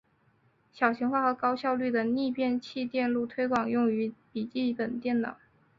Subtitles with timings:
[0.71, 5.37] 小型化和高效率的逆变器电路推广用于笔记型电脑。